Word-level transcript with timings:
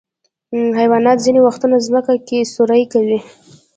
حیوانات 0.79 1.17
ځینې 1.25 1.39
وختونه 1.43 1.75
ځمکه 1.87 2.13
کې 2.27 2.49
سوری 2.53 2.83
کوي. 2.93 3.19